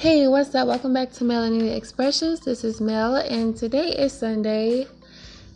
Hey, 0.00 0.26
what's 0.28 0.54
up? 0.54 0.66
Welcome 0.66 0.94
back 0.94 1.12
to 1.12 1.24
Melanie 1.24 1.76
Expressions. 1.76 2.40
This 2.40 2.64
is 2.64 2.80
Mel, 2.80 3.16
and 3.16 3.54
today 3.54 3.90
is 3.90 4.14
Sunday. 4.14 4.86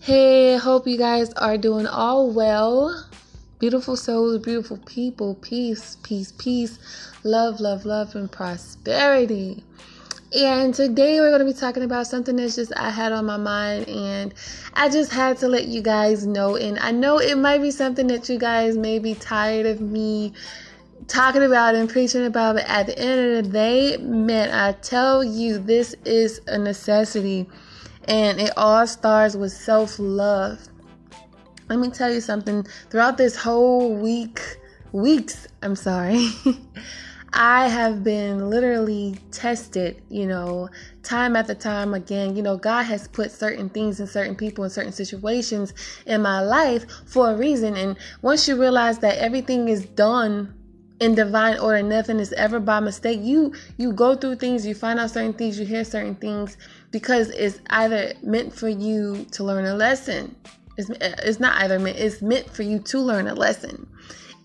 Hey, 0.00 0.58
hope 0.58 0.86
you 0.86 0.98
guys 0.98 1.32
are 1.32 1.56
doing 1.56 1.86
all 1.86 2.30
well. 2.30 3.08
Beautiful 3.58 3.96
souls, 3.96 4.36
beautiful 4.36 4.76
people, 4.84 5.36
peace, 5.36 5.96
peace, 6.02 6.30
peace, 6.32 6.78
love, 7.24 7.58
love, 7.58 7.86
love, 7.86 8.14
and 8.16 8.30
prosperity. 8.30 9.64
And 10.38 10.74
today 10.74 11.20
we're 11.20 11.30
going 11.30 11.46
to 11.46 11.50
be 11.50 11.58
talking 11.58 11.82
about 11.82 12.06
something 12.06 12.36
that's 12.36 12.56
just 12.56 12.70
I 12.76 12.90
had 12.90 13.12
on 13.12 13.24
my 13.24 13.38
mind, 13.38 13.88
and 13.88 14.34
I 14.74 14.90
just 14.90 15.10
had 15.10 15.38
to 15.38 15.48
let 15.48 15.68
you 15.68 15.80
guys 15.80 16.26
know. 16.26 16.56
And 16.56 16.78
I 16.80 16.90
know 16.90 17.18
it 17.18 17.38
might 17.38 17.62
be 17.62 17.70
something 17.70 18.08
that 18.08 18.28
you 18.28 18.38
guys 18.38 18.76
may 18.76 18.98
be 18.98 19.14
tired 19.14 19.64
of 19.64 19.80
me 19.80 20.34
talking 21.08 21.42
about 21.42 21.74
and 21.74 21.88
preaching 21.88 22.24
about, 22.24 22.56
but 22.56 22.64
at 22.68 22.86
the 22.86 22.98
end 22.98 23.20
of 23.20 23.44
the 23.44 23.50
day, 23.50 23.96
man, 23.98 24.50
I 24.50 24.72
tell 24.72 25.22
you, 25.22 25.58
this 25.58 25.94
is 26.04 26.40
a 26.46 26.58
necessity, 26.58 27.48
and 28.08 28.40
it 28.40 28.52
all 28.56 28.86
starts 28.86 29.34
with 29.34 29.52
self 29.52 29.98
love. 29.98 30.58
Let 31.68 31.78
me 31.78 31.90
tell 31.90 32.12
you 32.12 32.20
something. 32.20 32.66
Throughout 32.90 33.16
this 33.16 33.36
whole 33.36 33.94
week, 33.94 34.40
weeks, 34.92 35.48
I'm 35.62 35.76
sorry. 35.76 36.28
I 37.36 37.66
have 37.66 38.04
been 38.04 38.48
literally 38.48 39.16
tested, 39.32 40.00
you 40.08 40.24
know, 40.26 40.68
time 41.02 41.34
after 41.34 41.54
time 41.54 41.92
again. 41.92 42.36
You 42.36 42.44
know, 42.44 42.56
God 42.56 42.84
has 42.84 43.08
put 43.08 43.32
certain 43.32 43.68
things 43.68 43.98
and 43.98 44.08
certain 44.08 44.36
people 44.36 44.62
in 44.62 44.70
certain 44.70 44.92
situations 44.92 45.74
in 46.06 46.22
my 46.22 46.40
life 46.40 46.86
for 47.06 47.30
a 47.30 47.36
reason. 47.36 47.76
And 47.76 47.96
once 48.22 48.46
you 48.46 48.60
realize 48.60 49.00
that 49.00 49.18
everything 49.18 49.68
is 49.68 49.84
done 49.84 50.54
in 51.00 51.14
divine 51.14 51.58
order. 51.58 51.82
Nothing 51.82 52.20
is 52.20 52.32
ever 52.34 52.60
by 52.60 52.80
mistake. 52.80 53.20
You 53.22 53.52
you 53.76 53.92
go 53.92 54.14
through 54.14 54.36
things 54.36 54.66
you 54.66 54.74
find 54.74 54.98
out 54.98 55.10
certain 55.10 55.32
things 55.32 55.58
you 55.58 55.66
hear 55.66 55.84
certain 55.84 56.14
things 56.14 56.56
because 56.90 57.30
it's 57.30 57.60
either 57.70 58.12
meant 58.22 58.54
for 58.54 58.68
you 58.68 59.26
to 59.32 59.44
learn 59.44 59.64
a 59.64 59.74
lesson. 59.74 60.34
It's, 60.76 60.90
it's 61.00 61.40
not 61.40 61.60
either 61.62 61.78
meant 61.78 61.98
it's 61.98 62.22
meant 62.22 62.50
for 62.50 62.62
you 62.62 62.78
to 62.80 63.00
learn 63.00 63.26
a 63.26 63.34
lesson. 63.34 63.88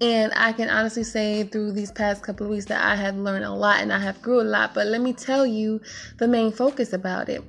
And 0.02 0.32
i 0.36 0.54
can 0.54 0.70
honestly 0.70 1.04
say 1.04 1.44
through 1.44 1.74
these 1.74 1.92
past 1.92 2.24
couple 2.24 2.46
of 2.46 2.52
weeks 2.52 2.66
that 2.66 2.82
i 2.82 2.96
have 2.96 3.18
learned 3.18 3.44
a 3.44 3.52
lot 3.52 3.82
and 3.82 3.92
i 3.92 4.00
have 4.00 4.22
grew 4.22 4.40
a 4.40 4.44
lot 4.44 4.74
but 4.74 4.88
let 4.88 5.02
me 5.02 5.12
tell 5.12 5.46
you 5.46 5.82
the 6.20 6.28
main 6.28 6.54
focus 6.54 6.94
about 6.94 7.28
it. 7.28 7.44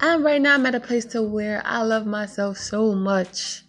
I'm 0.00 0.26
right 0.26 0.42
now 0.42 0.54
i'm 0.54 0.66
at 0.66 0.74
a 0.74 0.80
place 0.80 1.04
to 1.06 1.22
where 1.22 1.62
i 1.64 1.80
love 1.82 2.06
myself 2.06 2.58
so 2.58 2.92
much 2.96 3.62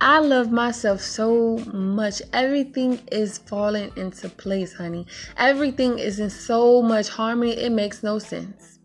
I 0.00 0.20
love 0.20 0.52
myself 0.52 1.00
so 1.00 1.58
much. 1.72 2.22
Everything 2.32 3.00
is 3.10 3.38
falling 3.38 3.90
into 3.96 4.28
place, 4.28 4.72
honey. 4.72 5.06
Everything 5.36 5.98
is 5.98 6.20
in 6.20 6.30
so 6.30 6.80
much 6.82 7.08
harmony. 7.08 7.52
It 7.52 7.72
makes 7.72 8.02
no 8.02 8.18
sense. 8.20 8.78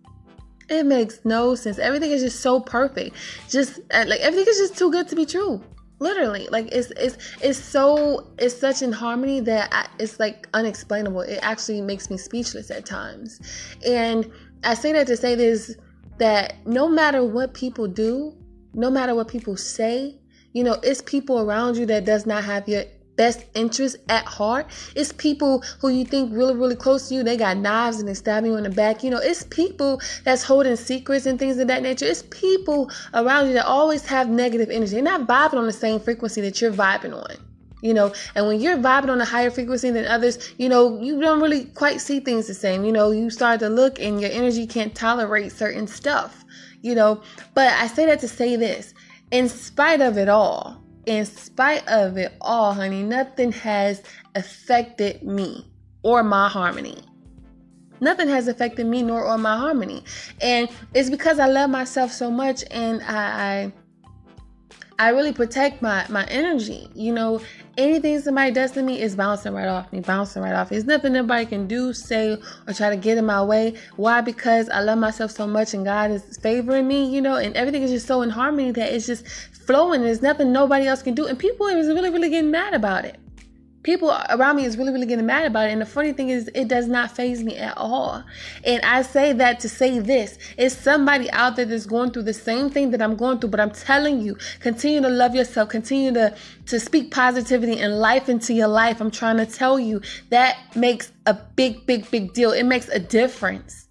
It 0.69 0.85
makes 0.85 1.19
no 1.23 1.53
sense. 1.53 1.77
Everything 1.77 2.11
is 2.11 2.23
just 2.23 2.39
so 2.39 2.59
perfect. 2.59 3.15
Just 3.47 3.79
uh, 3.93 4.05
like 4.07 4.21
everything 4.21 4.47
is 4.47 4.57
just 4.57 4.77
too 4.77 4.91
good 4.91 5.07
to 5.09 5.15
be 5.15 5.25
true. 5.25 5.61
Literally, 5.99 6.47
like 6.51 6.69
it's 6.71 6.89
it's 6.91 7.17
it's 7.41 7.59
so 7.59 8.27
it's 8.39 8.57
such 8.57 8.81
in 8.81 8.91
harmony 8.91 9.39
that 9.41 9.69
I, 9.71 9.87
it's 9.99 10.19
like 10.19 10.47
unexplainable. 10.53 11.21
It 11.21 11.39
actually 11.43 11.81
makes 11.81 12.09
me 12.09 12.17
speechless 12.17 12.71
at 12.71 12.85
times. 12.85 13.39
And 13.85 14.31
I 14.63 14.73
say 14.73 14.91
that 14.93 15.05
to 15.07 15.17
say 15.17 15.35
this 15.35 15.75
that 16.17 16.55
no 16.65 16.87
matter 16.89 17.23
what 17.23 17.53
people 17.53 17.87
do, 17.87 18.35
no 18.73 18.89
matter 18.89 19.13
what 19.13 19.27
people 19.27 19.55
say, 19.55 20.17
you 20.53 20.63
know, 20.63 20.77
it's 20.83 21.01
people 21.01 21.39
around 21.39 21.77
you 21.77 21.85
that 21.87 22.05
does 22.05 22.25
not 22.25 22.43
have 22.43 22.67
your 22.67 22.83
best 23.15 23.45
interest 23.53 23.97
at 24.09 24.25
heart. 24.25 24.67
It's 24.95 25.11
people 25.11 25.63
who 25.79 25.89
you 25.89 26.05
think 26.05 26.33
really, 26.33 26.55
really 26.55 26.75
close 26.75 27.09
to 27.09 27.15
you. 27.15 27.23
They 27.23 27.37
got 27.37 27.57
knives 27.57 27.99
and 27.99 28.07
they 28.07 28.13
stab 28.13 28.45
you 28.45 28.55
in 28.55 28.63
the 28.63 28.69
back. 28.69 29.03
You 29.03 29.11
know, 29.11 29.19
it's 29.19 29.43
people 29.43 30.01
that's 30.23 30.43
holding 30.43 30.75
secrets 30.75 31.25
and 31.25 31.37
things 31.37 31.57
of 31.57 31.67
that 31.67 31.83
nature. 31.83 32.05
It's 32.05 32.23
people 32.23 32.89
around 33.13 33.47
you 33.47 33.53
that 33.53 33.65
always 33.65 34.05
have 34.05 34.29
negative 34.29 34.69
energy. 34.69 34.93
They're 34.93 35.03
not 35.03 35.27
vibing 35.27 35.59
on 35.59 35.65
the 35.65 35.73
same 35.73 35.99
frequency 35.99 36.41
that 36.41 36.61
you're 36.61 36.71
vibing 36.71 37.13
on. 37.15 37.35
You 37.81 37.93
know, 37.93 38.13
and 38.33 38.47
when 38.47 38.61
you're 38.61 38.77
vibing 38.77 39.09
on 39.09 39.19
a 39.19 39.25
higher 39.25 39.51
frequency 39.51 39.89
than 39.89 40.05
others, 40.05 40.53
you 40.57 40.69
know, 40.69 41.01
you 41.01 41.19
don't 41.19 41.41
really 41.41 41.65
quite 41.65 41.99
see 41.99 42.21
things 42.21 42.47
the 42.47 42.53
same. 42.53 42.85
You 42.85 42.93
know, 42.93 43.11
you 43.11 43.29
start 43.29 43.59
to 43.59 43.67
look 43.67 43.99
and 43.99 44.21
your 44.21 44.31
energy 44.31 44.65
can't 44.65 44.95
tolerate 44.95 45.51
certain 45.51 45.85
stuff, 45.85 46.45
you 46.81 46.95
know. 46.95 47.21
But 47.53 47.73
I 47.73 47.87
say 47.87 48.05
that 48.05 48.21
to 48.21 48.29
say 48.29 48.55
this 48.55 48.93
in 49.33 49.49
spite 49.49 49.99
of 49.99 50.15
it 50.19 50.29
all, 50.29 50.79
in 51.07 51.25
spite 51.25 51.85
of 51.87 52.17
it 52.17 52.33
all, 52.39 52.71
honey, 52.71 53.01
nothing 53.01 53.51
has 53.51 54.03
affected 54.35 55.23
me 55.23 55.65
or 56.03 56.21
my 56.21 56.47
harmony. 56.47 56.99
Nothing 57.99 58.29
has 58.29 58.47
affected 58.47 58.85
me 58.85 59.01
nor 59.01 59.25
or 59.25 59.39
my 59.39 59.57
harmony. 59.57 60.03
And 60.39 60.69
it's 60.93 61.09
because 61.09 61.39
I 61.39 61.47
love 61.47 61.71
myself 61.71 62.11
so 62.11 62.29
much 62.29 62.63
and 62.69 63.01
I, 63.01 63.15
I 63.15 63.73
I 64.99 65.09
really 65.09 65.33
protect 65.33 65.81
my 65.81 66.05
my 66.09 66.25
energy. 66.25 66.87
You 66.93 67.13
know, 67.13 67.41
anything 67.77 68.19
somebody 68.19 68.51
does 68.51 68.71
to 68.71 68.83
me 68.83 69.01
is 69.01 69.15
bouncing 69.15 69.53
right 69.53 69.67
off 69.67 69.91
me, 69.91 70.01
bouncing 70.01 70.41
right 70.41 70.53
off. 70.53 70.69
There's 70.69 70.85
nothing 70.85 71.13
nobody 71.13 71.45
can 71.45 71.67
do, 71.67 71.93
say, 71.93 72.37
or 72.67 72.73
try 72.73 72.89
to 72.89 72.97
get 72.97 73.17
in 73.17 73.25
my 73.25 73.43
way. 73.43 73.75
Why? 73.95 74.21
Because 74.21 74.69
I 74.69 74.81
love 74.81 74.99
myself 74.99 75.31
so 75.31 75.47
much 75.47 75.73
and 75.73 75.83
God 75.83 76.11
is 76.11 76.37
favoring 76.37 76.87
me, 76.87 77.05
you 77.09 77.21
know, 77.21 77.37
and 77.37 77.55
everything 77.55 77.81
is 77.83 77.91
just 77.91 78.07
so 78.07 78.21
in 78.21 78.29
harmony 78.29 78.71
that 78.71 78.93
it's 78.93 79.07
just 79.07 79.27
flowing. 79.27 80.01
There's 80.01 80.21
nothing 80.21 80.51
nobody 80.51 80.87
else 80.87 81.01
can 81.01 81.15
do. 81.15 81.25
And 81.25 81.39
people 81.39 81.67
is 81.67 81.87
really, 81.87 82.09
really 82.09 82.29
getting 82.29 82.51
mad 82.51 82.73
about 82.73 83.05
it 83.05 83.17
people 83.83 84.09
around 84.29 84.55
me 84.55 84.65
is 84.65 84.77
really 84.77 84.91
really 84.91 85.05
getting 85.05 85.25
mad 85.25 85.45
about 85.45 85.67
it. 85.67 85.71
And 85.71 85.81
the 85.81 85.85
funny 85.85 86.13
thing 86.13 86.29
is 86.29 86.49
it 86.55 86.67
does 86.67 86.87
not 86.87 87.11
faze 87.11 87.43
me 87.43 87.57
at 87.57 87.77
all. 87.77 88.23
And 88.63 88.81
i 88.83 89.01
say 89.01 89.33
that 89.33 89.59
to 89.61 89.69
say 89.69 89.99
this 89.99 90.37
it's 90.57 90.75
somebody 90.75 91.29
out 91.31 91.55
there 91.55 91.65
that's 91.65 91.85
going 91.85 92.11
through 92.11 92.23
the 92.23 92.33
same 92.33 92.69
thing 92.69 92.91
that 92.91 93.01
i'm 93.01 93.15
going 93.15 93.39
through 93.39 93.49
but 93.49 93.59
i'm 93.59 93.71
telling 93.71 94.21
you 94.21 94.37
continue 94.59 95.01
to 95.01 95.09
love 95.09 95.35
yourself. 95.35 95.69
Continue 95.69 96.13
to 96.13 96.35
to 96.67 96.79
speak 96.79 97.11
positivity 97.11 97.79
and 97.79 97.99
life 97.99 98.29
into 98.29 98.53
your 98.53 98.67
life. 98.67 99.01
I'm 99.01 99.11
trying 99.11 99.37
to 99.37 99.45
tell 99.45 99.79
you 99.79 100.01
that 100.29 100.57
makes 100.75 101.11
a 101.25 101.33
big 101.33 101.85
big 101.85 102.09
big 102.09 102.33
deal. 102.33 102.51
It 102.51 102.63
makes 102.63 102.87
a 102.89 102.99
difference 102.99 103.87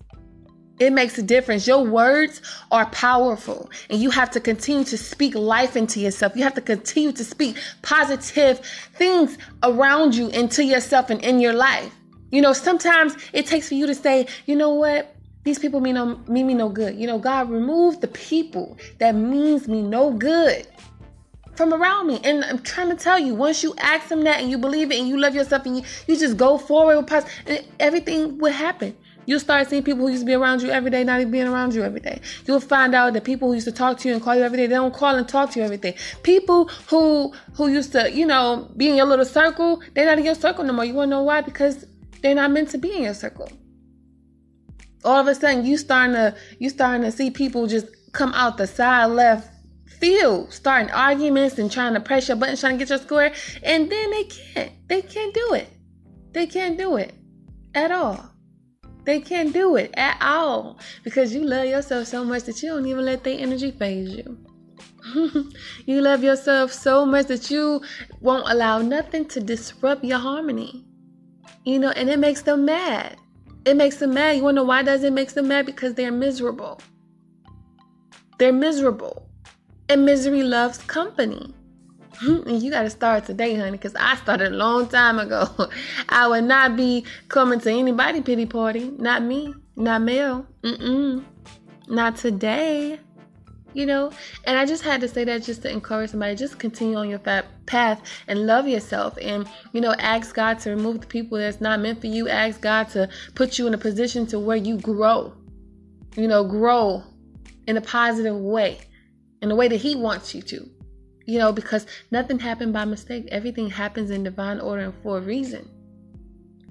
it 0.83 0.93
makes 0.93 1.17
a 1.19 1.23
difference. 1.23 1.67
Your 1.67 1.85
words 1.85 2.43
are 2.71 2.87
powerful, 2.87 3.71
and 3.89 4.01
you 4.01 4.11
have 4.11 4.31
to 4.33 4.41
continue 4.41 4.85
to 4.85 4.99
speak 4.99 5.35
life 5.35 5.77
into 5.77 6.01
yourself. 6.01 6.37
You 6.37 6.43
have 6.43 6.55
to 6.55 6.61
continue 6.61 7.13
to 7.13 7.25
speak 7.25 7.57
positive 7.83 8.59
things 8.95 9.39
around 9.63 10.15
you 10.15 10.29
into 10.29 10.65
yourself 10.65 11.11
and 11.11 11.23
in 11.23 11.41
your 11.41 11.53
life. 11.53 11.93
You 12.31 12.41
know, 12.41 12.53
sometimes 12.53 13.15
it 13.33 13.47
takes 13.47 13.69
for 13.69 13.75
you 13.75 13.87
to 13.87 13.95
say, 13.95 14.27
you 14.47 14.57
know 14.57 14.75
what? 14.75 15.15
These 15.45 15.59
people 15.59 15.81
mean 15.81 15.97
no 15.97 16.19
mean 16.29 16.47
me 16.47 16.55
no 16.55 16.69
good. 16.69 16.97
You 16.97 17.07
know, 17.07 17.19
God 17.19 17.51
remove 17.51 18.01
the 18.01 18.09
people 18.09 18.79
that 18.99 19.15
means 19.15 19.67
me 19.67 19.83
no 19.83 20.13
good 20.13 20.67
from 21.55 21.75
around 21.75 22.07
me. 22.07 22.21
And 22.25 22.45
I'm 22.45 22.61
trying 22.61 22.89
to 22.91 22.97
tell 22.97 23.19
you, 23.19 23.35
once 23.35 23.63
you 23.63 23.75
ask 23.79 24.09
them 24.09 24.23
that 24.23 24.41
and 24.41 24.51
you 24.51 24.59
believe 24.59 24.91
it 24.91 24.99
and 24.99 25.09
you 25.09 25.19
love 25.19 25.35
yourself 25.35 25.67
and 25.67 25.77
you, 25.77 25.83
you 26.07 26.19
just 26.19 26.37
go 26.37 26.59
forward 26.59 26.97
with 26.97 27.07
positive, 27.09 27.67
everything 27.81 28.39
will 28.39 28.53
happen. 28.53 28.97
You'll 29.27 29.41
start 29.41 29.69
seeing 29.69 29.83
people 29.83 30.03
who 30.03 30.11
used 30.11 30.23
to 30.23 30.27
be 30.27 30.35
around 30.35 30.63
you 30.63 30.71
every 30.71 30.91
day 30.91 31.05
not 31.05 31.21
even 31.21 31.31
being 31.31 31.47
around 31.47 31.75
you 31.75 31.83
every 31.83 32.01
day. 32.01 32.21
You'll 32.47 32.61
find 32.61 32.95
out 32.95 33.13
that 33.13 33.25
people 33.25 33.49
who 33.49 33.55
used 33.55 33.67
to 33.67 33.73
talk 33.73 33.99
to 33.99 34.09
you 34.09 34.15
and 34.15 34.23
call 34.23 34.35
you 34.35 34.43
every 34.43 34.59
day, 34.59 34.67
they 34.67 34.75
don't 34.75 34.95
call 34.95 35.15
and 35.15 35.29
talk 35.29 35.51
to 35.53 35.59
you 35.59 35.65
every 35.65 35.77
day. 35.77 35.97
People 36.23 36.69
who 36.89 37.33
who 37.55 37.69
used 37.69 37.93
to, 37.93 38.11
you 38.11 38.27
know, 38.27 38.71
be 38.77 38.89
in 38.89 38.97
your 38.97 39.07
little 39.07 39.25
circle, 39.25 39.83
they're 39.95 40.07
not 40.07 40.19
in 40.19 40.25
your 40.25 40.35
circle 40.35 40.65
no 40.65 40.73
more. 40.73 40.85
You 40.85 40.95
wanna 40.95 41.11
know 41.11 41.23
why? 41.23 41.41
Because 41.41 41.87
they're 42.21 42.35
not 42.35 42.51
meant 42.51 42.71
to 42.71 42.79
be 42.79 42.95
in 42.95 43.03
your 43.03 43.15
circle. 43.15 43.51
All 45.05 45.21
of 45.21 45.27
a 45.27 45.35
sudden 45.35 45.65
you 45.65 45.77
starting 45.77 46.15
to 46.15 46.35
you 46.59 46.69
starting 46.71 47.03
to 47.03 47.13
see 47.13 47.31
people 47.31 47.67
just 47.67 47.87
come 48.13 48.33
out 48.35 48.57
the 48.57 48.67
side 48.67 49.07
left 49.07 49.49
field, 50.03 50.53
starting 50.53 50.91
arguments 50.91 51.59
and 51.59 51.71
trying 51.71 51.95
to 51.95 52.01
press 52.01 52.27
your 52.27 52.37
buttons, 52.37 52.61
trying 52.61 52.75
to 52.75 52.79
get 52.79 52.89
your 52.89 52.99
square, 52.99 53.33
and 53.63 53.91
then 53.91 54.11
they 54.11 54.25
can't. 54.25 54.73
They 54.89 55.01
can't 55.01 55.33
do 55.33 55.55
it. 55.55 55.69
They 56.33 56.47
can't 56.47 56.77
do 56.77 56.97
it 56.97 57.15
at 57.75 57.93
all. 57.93 58.32
They 59.05 59.21
can't 59.21 59.53
do 59.53 59.77
it 59.77 59.93
at 59.97 60.19
all 60.21 60.79
because 61.03 61.35
you 61.35 61.45
love 61.45 61.67
yourself 61.67 62.07
so 62.07 62.25
much 62.25 62.45
that 62.45 62.63
you 62.63 62.71
don't 62.71 62.87
even 62.87 63.05
let 63.05 63.25
their 63.25 63.39
energy 63.39 63.71
faze 63.73 64.15
you. 64.15 64.39
you 65.87 66.01
love 66.01 66.23
yourself 66.23 66.73
so 66.73 67.05
much 67.05 67.27
that 67.27 67.51
you 67.51 67.83
won't 68.21 68.49
allow 68.49 68.79
nothing 68.81 69.27
to 69.29 69.41
disrupt 69.41 70.05
your 70.05 70.19
harmony. 70.19 70.85
You 71.65 71.79
know, 71.79 71.91
and 71.91 72.09
it 72.09 72.19
makes 72.19 72.43
them 72.43 72.65
mad. 72.65 73.17
It 73.65 73.77
makes 73.77 73.97
them 73.97 74.15
mad. 74.15 74.37
You 74.37 74.53
know 74.53 74.65
why 74.65 74.83
does 74.83 75.05
it 75.05 75.13
make 75.13 75.31
them 75.31 75.49
mad? 75.49 75.67
Because 75.67 75.95
they're 75.95 76.13
miserable. 76.13 76.81
They're 78.39 78.53
miserable. 78.53 79.29
And 79.89 80.05
misery 80.05 80.43
loves 80.43 80.79
company. 80.79 81.55
You 82.21 82.71
got 82.71 82.83
to 82.83 82.91
start 82.91 83.25
today, 83.25 83.55
honey, 83.55 83.73
because 83.73 83.95
I 83.97 84.17
started 84.17 84.53
a 84.53 84.57
long 84.57 84.89
time 84.89 85.19
ago. 85.19 85.49
I 86.09 86.29
would 86.29 86.45
not 86.45 86.77
be 86.77 87.05
coming 87.29 87.61
to 87.61 87.71
anybody 87.71 88.21
pity 88.21 88.47
party. 88.47 88.91
Not 88.99 89.23
me. 89.23 89.55
Not 89.77 90.03
Mel. 90.03 90.47
Mm-mm. 90.63 91.25
Not 91.89 92.17
today. 92.17 93.01
you 93.75 93.87
know 93.87 94.11
and 94.45 94.59
i 94.59 94.67
just 94.67 94.83
had 94.83 95.01
to 95.01 95.09
say 95.09 95.25
that 95.25 95.43
just 95.43 95.63
to 95.63 95.71
encourage 95.71 96.11
somebody 96.11 96.35
just 96.35 96.59
continue 96.59 96.97
on 96.97 97.09
your 97.09 97.19
path 97.67 98.01
and 98.29 98.47
love 98.47 98.69
yourself 98.69 99.17
and 99.21 99.49
you 99.73 99.81
know 99.81 99.95
ask 99.99 100.35
god 100.35 100.59
to 100.59 100.71
remove 100.71 101.01
the 101.01 101.07
people 101.07 101.39
that's 101.39 101.61
not 101.61 101.81
meant 101.81 102.01
for 102.01 102.07
you 102.07 102.29
ask 102.29 102.61
god 102.61 102.89
to 102.89 103.09
put 103.35 103.59
you 103.59 103.67
in 103.67 103.75
a 103.75 103.79
position 103.79 104.27
to 104.27 104.39
where 104.39 104.57
you 104.57 104.79
grow 104.79 105.33
you 106.17 106.29
know 106.29 106.45
grow 106.45 107.03
in 107.67 107.77
a 107.77 107.81
positive 107.81 108.37
way 108.37 108.79
in 109.41 109.49
the 109.49 109.55
way 109.55 109.69
that 109.69 109.81
he 109.81 109.95
wants 109.95 110.35
you 110.35 110.43
to 110.43 110.69
you 111.27 111.39
know 111.39 111.53
because 111.53 111.87
nothing 112.11 112.39
happened 112.39 112.73
by 112.73 112.85
mistake 112.85 113.27
everything 113.31 113.71
happens 113.71 114.11
in 114.11 114.23
divine 114.23 114.61
order 114.61 114.85
and 114.85 114.95
for 115.03 115.19
a 115.19 115.21
reason 115.21 115.69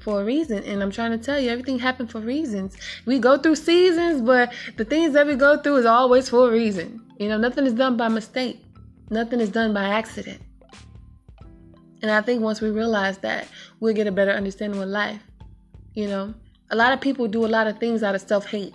for 0.01 0.21
a 0.21 0.25
reason. 0.25 0.63
And 0.63 0.81
I'm 0.81 0.91
trying 0.91 1.11
to 1.11 1.17
tell 1.17 1.39
you, 1.39 1.49
everything 1.49 1.79
happened 1.79 2.11
for 2.11 2.19
reasons. 2.19 2.75
We 3.05 3.19
go 3.19 3.37
through 3.37 3.55
seasons, 3.55 4.21
but 4.21 4.51
the 4.77 4.85
things 4.85 5.13
that 5.13 5.27
we 5.27 5.35
go 5.35 5.57
through 5.57 5.77
is 5.77 5.85
always 5.85 6.29
for 6.29 6.49
a 6.49 6.51
reason. 6.51 7.01
You 7.17 7.29
know, 7.29 7.37
nothing 7.37 7.65
is 7.65 7.73
done 7.73 7.97
by 7.97 8.07
mistake, 8.07 8.59
nothing 9.09 9.39
is 9.39 9.49
done 9.49 9.73
by 9.73 9.83
accident. 9.83 10.41
And 12.01 12.09
I 12.09 12.21
think 12.21 12.41
once 12.41 12.61
we 12.61 12.71
realize 12.71 13.19
that, 13.19 13.47
we'll 13.79 13.93
get 13.93 14.07
a 14.07 14.11
better 14.11 14.31
understanding 14.31 14.81
of 14.81 14.89
life. 14.89 15.21
You 15.93 16.07
know, 16.07 16.33
a 16.71 16.75
lot 16.75 16.93
of 16.93 17.01
people 17.01 17.27
do 17.27 17.45
a 17.45 17.47
lot 17.47 17.67
of 17.67 17.79
things 17.79 18.01
out 18.01 18.15
of 18.15 18.21
self 18.21 18.47
hate. 18.47 18.73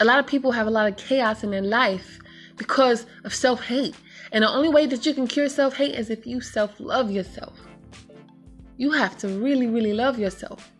A 0.00 0.04
lot 0.04 0.18
of 0.18 0.26
people 0.26 0.50
have 0.50 0.66
a 0.66 0.70
lot 0.70 0.88
of 0.88 0.96
chaos 0.96 1.44
in 1.44 1.50
their 1.50 1.62
life 1.62 2.18
because 2.56 3.06
of 3.24 3.34
self 3.34 3.64
hate. 3.64 3.94
And 4.32 4.42
the 4.42 4.48
only 4.48 4.68
way 4.68 4.86
that 4.86 5.06
you 5.06 5.14
can 5.14 5.26
cure 5.26 5.48
self 5.48 5.76
hate 5.76 5.94
is 5.94 6.10
if 6.10 6.26
you 6.26 6.40
self 6.40 6.78
love 6.80 7.10
yourself. 7.10 7.58
You 8.76 8.90
have 8.92 9.16
to 9.18 9.28
really, 9.28 9.66
really 9.66 9.92
love 9.92 10.18
yourself. 10.18 10.70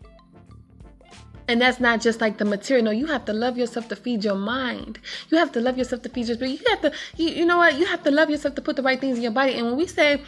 And 1.49 1.61
that's 1.61 1.79
not 1.79 2.01
just 2.01 2.19
like 2.19 2.37
the 2.37 2.45
material. 2.45 2.85
No, 2.85 2.91
you 2.91 3.05
have 3.05 3.23
to 3.25 3.33
love 3.33 3.57
yourself 3.57 3.87
to 3.87 3.95
feed 3.95 4.23
your 4.23 4.35
mind. 4.35 4.99
You 5.29 5.37
have 5.37 5.51
to 5.53 5.61
love 5.61 5.77
yourself 5.77 6.01
to 6.01 6.09
feed 6.09 6.27
your 6.27 6.35
spirit. 6.35 6.59
You 6.59 6.65
have 6.69 6.81
to, 6.81 6.91
you, 7.15 7.29
you 7.29 7.45
know 7.45 7.57
what? 7.57 7.79
You 7.79 7.85
have 7.85 8.03
to 8.03 8.11
love 8.11 8.29
yourself 8.29 8.55
to 8.55 8.61
put 8.61 8.75
the 8.75 8.83
right 8.83 8.99
things 8.99 9.17
in 9.17 9.23
your 9.23 9.31
body. 9.31 9.53
And 9.53 9.67
when 9.67 9.77
we 9.77 9.87
say, 9.87 10.21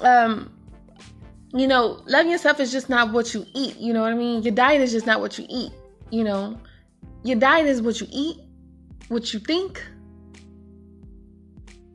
um, 0.00 0.52
you 1.54 1.66
know, 1.66 2.02
loving 2.06 2.30
yourself 2.30 2.60
is 2.60 2.70
just 2.70 2.90
not 2.90 3.12
what 3.12 3.32
you 3.32 3.46
eat. 3.54 3.78
You 3.78 3.94
know 3.94 4.02
what 4.02 4.12
I 4.12 4.16
mean? 4.16 4.42
Your 4.42 4.54
diet 4.54 4.82
is 4.82 4.92
just 4.92 5.06
not 5.06 5.20
what 5.20 5.38
you 5.38 5.46
eat. 5.48 5.72
You 6.10 6.24
know, 6.24 6.60
your 7.24 7.38
diet 7.38 7.66
is 7.66 7.80
what 7.80 8.00
you 8.00 8.06
eat, 8.10 8.38
what 9.08 9.32
you 9.32 9.40
think, 9.40 9.82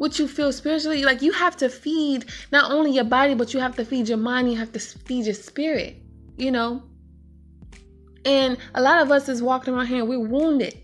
what 0.03 0.19
you 0.19 0.27
feel 0.27 0.51
spiritually. 0.51 1.01
Like 1.05 1.21
you 1.21 1.31
have 1.31 1.55
to 1.63 1.69
feed 1.69 2.25
not 2.51 2.69
only 2.69 2.91
your 2.91 3.05
body, 3.05 3.35
but 3.35 3.53
you 3.53 3.61
have 3.61 3.77
to 3.77 3.85
feed 3.85 4.09
your 4.09 4.17
mind, 4.17 4.51
you 4.51 4.57
have 4.57 4.73
to 4.73 4.79
feed 4.79 5.23
your 5.27 5.33
spirit, 5.33 5.95
you 6.35 6.51
know? 6.51 6.83
And 8.25 8.57
a 8.75 8.81
lot 8.81 9.01
of 9.01 9.11
us 9.11 9.29
is 9.29 9.41
walking 9.41 9.73
around 9.73 9.87
here, 9.87 10.03
we're 10.03 10.19
wounded. 10.19 10.77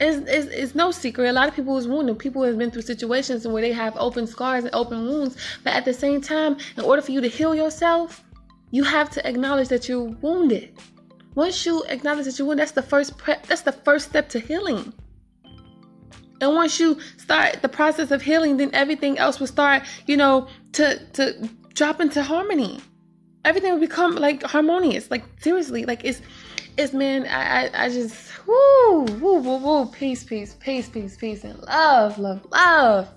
It's, 0.00 0.28
it's, 0.28 0.46
it's, 0.48 0.74
no 0.74 0.90
secret. 0.90 1.28
A 1.28 1.32
lot 1.32 1.46
of 1.46 1.54
people 1.54 1.78
is 1.78 1.86
wounded. 1.86 2.18
People 2.18 2.42
have 2.42 2.58
been 2.58 2.72
through 2.72 2.82
situations 2.82 3.46
where 3.46 3.62
they 3.62 3.70
have 3.70 3.96
open 3.96 4.26
scars 4.26 4.64
and 4.64 4.74
open 4.74 5.04
wounds. 5.06 5.36
But 5.62 5.74
at 5.74 5.84
the 5.84 5.94
same 5.94 6.20
time, 6.20 6.56
in 6.76 6.82
order 6.82 7.00
for 7.00 7.12
you 7.12 7.20
to 7.20 7.28
heal 7.28 7.54
yourself, 7.54 8.24
you 8.72 8.82
have 8.82 9.08
to 9.10 9.24
acknowledge 9.24 9.68
that 9.68 9.88
you're 9.88 10.10
wounded. 10.20 10.76
Once 11.36 11.64
you 11.64 11.84
acknowledge 11.84 12.24
that 12.24 12.36
you're 12.36 12.48
wounded, 12.48 12.62
that's 12.62 12.72
the 12.72 12.82
first 12.82 13.16
prep. 13.16 13.46
that's 13.46 13.62
the 13.62 13.70
first 13.70 14.08
step 14.08 14.28
to 14.30 14.40
healing. 14.40 14.92
And 16.42 16.54
once 16.54 16.80
you 16.80 16.98
start 17.18 17.62
the 17.62 17.68
process 17.68 18.10
of 18.10 18.20
healing, 18.20 18.56
then 18.56 18.70
everything 18.72 19.16
else 19.16 19.38
will 19.38 19.46
start, 19.46 19.84
you 20.06 20.16
know, 20.16 20.48
to 20.72 20.98
to 21.12 21.48
drop 21.74 22.00
into 22.00 22.22
harmony. 22.22 22.80
Everything 23.44 23.72
will 23.72 23.80
become 23.80 24.16
like 24.16 24.42
harmonious. 24.42 25.08
Like 25.08 25.22
seriously, 25.40 25.84
like 25.84 26.04
it's 26.04 26.20
it's 26.76 26.92
man, 26.92 27.26
I 27.26 27.66
I, 27.66 27.84
I 27.84 27.88
just 27.88 28.44
woo 28.46 29.04
woo 29.20 29.38
woo 29.38 29.56
woo 29.58 29.86
peace 29.86 30.24
peace 30.24 30.56
peace 30.58 30.88
peace 30.88 31.16
peace 31.16 31.44
and 31.44 31.60
love 31.60 32.18
love 32.18 32.44
love. 32.50 33.08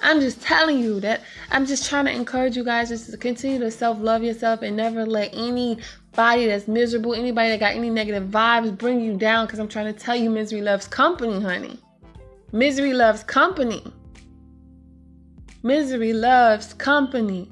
I'm 0.00 0.20
just 0.20 0.40
telling 0.40 0.78
you 0.78 1.00
that 1.00 1.22
I'm 1.50 1.66
just 1.66 1.88
trying 1.88 2.04
to 2.04 2.12
encourage 2.12 2.56
you 2.56 2.62
guys 2.62 2.90
just 2.90 3.10
to 3.10 3.16
continue 3.16 3.58
to 3.58 3.72
self 3.72 3.98
love 3.98 4.22
yourself 4.22 4.62
and 4.62 4.76
never 4.76 5.04
let 5.04 5.34
anybody 5.34 6.46
that's 6.46 6.68
miserable, 6.68 7.12
anybody 7.14 7.48
that 7.48 7.58
got 7.58 7.74
any 7.74 7.90
negative 7.90 8.28
vibes 8.28 8.76
bring 8.78 9.00
you 9.00 9.16
down 9.16 9.46
because 9.46 9.58
I'm 9.58 9.68
trying 9.68 9.92
to 9.92 9.98
tell 9.98 10.14
you 10.14 10.30
misery 10.30 10.60
loves 10.62 10.86
company, 10.86 11.40
honey. 11.40 11.80
Misery 12.52 12.92
loves 12.92 13.22
company. 13.24 13.82
Misery 15.62 16.12
loves 16.12 16.74
company. 16.74 17.50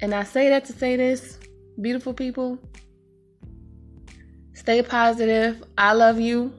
And 0.00 0.14
I 0.14 0.24
say 0.24 0.48
that 0.48 0.64
to 0.66 0.72
say 0.72 0.96
this, 0.96 1.38
beautiful 1.80 2.12
people. 2.12 2.58
Stay 4.54 4.82
positive. 4.82 5.62
I 5.78 5.92
love 5.92 6.20
you. 6.20 6.52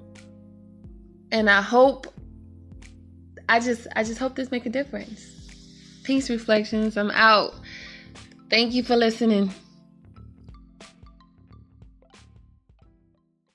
And 1.31 1.49
I 1.49 1.61
hope 1.61 2.07
I 3.49 3.59
just 3.59 3.87
I 3.95 4.03
just 4.03 4.19
hope 4.19 4.35
this 4.35 4.49
make 4.49 4.65
a 4.65 4.69
difference. 4.69 5.29
Peace 6.03 6.29
reflections. 6.29 6.97
I'm 6.97 7.11
out. 7.11 7.53
Thank 8.49 8.73
you 8.73 8.83
for 8.83 8.95
listening. 8.95 9.53